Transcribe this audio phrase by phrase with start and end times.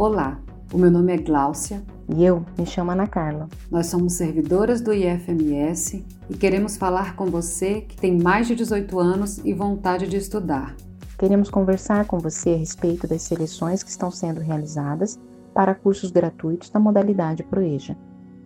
[0.00, 0.40] Olá,
[0.72, 1.82] o meu nome é Gláucia.
[2.08, 3.50] E eu me chamo Ana Carla.
[3.70, 8.98] Nós somos servidoras do IFMS e queremos falar com você que tem mais de 18
[8.98, 10.74] anos e vontade de estudar.
[11.18, 15.20] Queremos conversar com você a respeito das seleções que estão sendo realizadas
[15.52, 17.94] para cursos gratuitos da modalidade Proeja.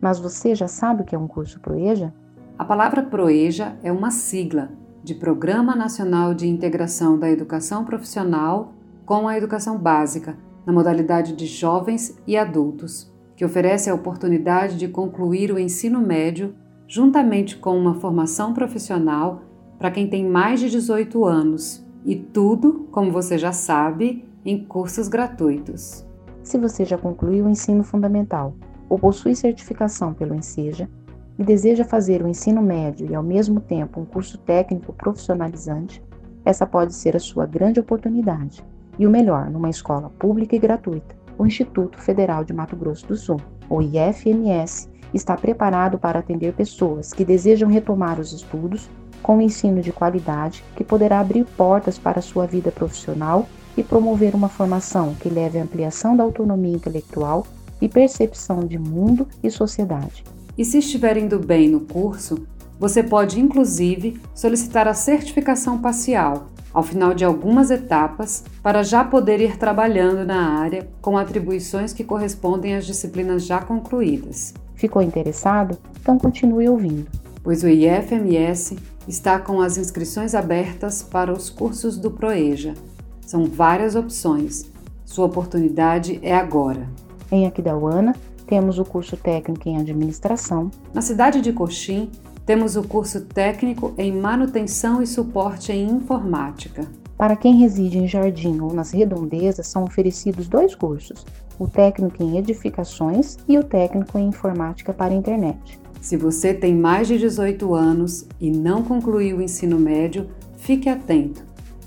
[0.00, 2.14] Mas você já sabe o que é um curso Proeja?
[2.56, 4.70] A palavra Proeja é uma sigla
[5.02, 8.72] de Programa Nacional de Integração da Educação Profissional
[9.04, 10.38] com a Educação Básica
[10.70, 16.54] na modalidade de jovens e adultos, que oferece a oportunidade de concluir o ensino médio
[16.86, 19.42] juntamente com uma formação profissional
[19.78, 25.08] para quem tem mais de 18 anos e tudo, como você já sabe, em cursos
[25.08, 26.06] gratuitos.
[26.40, 28.54] Se você já concluiu o ensino fundamental
[28.88, 30.88] ou possui certificação pelo Enseja
[31.36, 36.00] e deseja fazer o ensino médio e ao mesmo tempo um curso técnico profissionalizante,
[36.44, 38.64] essa pode ser a sua grande oportunidade.
[39.00, 43.16] E o melhor, numa escola pública e gratuita, o Instituto Federal de Mato Grosso do
[43.16, 48.90] Sul, o IFMS, está preparado para atender pessoas que desejam retomar os estudos
[49.22, 54.34] com um ensino de qualidade que poderá abrir portas para sua vida profissional e promover
[54.34, 57.46] uma formação que leve à ampliação da autonomia intelectual
[57.80, 60.24] e percepção de mundo e sociedade.
[60.58, 62.46] E se estiver indo bem no curso,
[62.78, 69.40] você pode inclusive solicitar a certificação parcial, ao final de algumas etapas, para já poder
[69.40, 74.54] ir trabalhando na área com atribuições que correspondem às disciplinas já concluídas.
[74.74, 75.78] Ficou interessado?
[76.00, 77.06] Então continue ouvindo.
[77.42, 78.78] Pois o IFMS
[79.08, 82.74] está com as inscrições abertas para os cursos do Proeja.
[83.20, 84.70] São várias opções.
[85.04, 86.88] Sua oportunidade é agora.
[87.30, 88.14] Em Aquidauana,
[88.46, 90.70] temos o curso técnico em administração.
[90.92, 92.10] Na cidade de Coxim,
[92.46, 96.86] temos o curso técnico em manutenção e suporte em informática.
[97.16, 101.26] Para quem reside em Jardim ou nas redondezas, são oferecidos dois cursos:
[101.58, 105.78] o técnico em edificações e o técnico em informática para internet.
[106.00, 111.44] Se você tem mais de 18 anos e não concluiu o ensino médio, fique atento.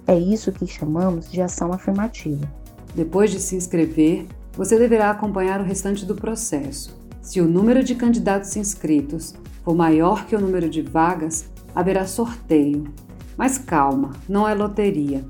[0.07, 2.51] É isso que chamamos de ação afirmativa.
[2.95, 6.99] Depois de se inscrever, você deverá acompanhar o restante do processo.
[7.21, 11.45] Se o número de candidatos inscritos for maior que o número de vagas,
[11.75, 12.91] haverá sorteio.
[13.37, 15.23] Mas calma, não é loteria.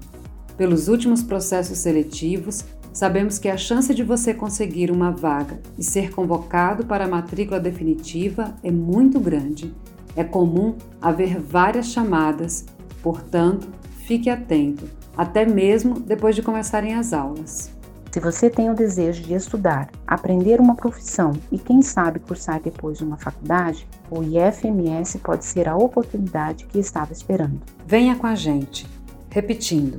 [0.55, 2.63] Pelos últimos processos seletivos,
[2.93, 7.59] Sabemos que a chance de você conseguir uma vaga e ser convocado para a matrícula
[7.59, 9.73] definitiva é muito grande.
[10.15, 12.65] É comum haver várias chamadas,
[13.01, 13.69] portanto,
[14.05, 17.71] fique atento, até mesmo depois de começarem as aulas.
[18.11, 22.99] Se você tem o desejo de estudar, aprender uma profissão e quem sabe cursar depois
[22.99, 27.61] uma faculdade, o IFMS pode ser a oportunidade que estava esperando.
[27.87, 28.85] Venha com a gente.
[29.29, 29.97] Repetindo,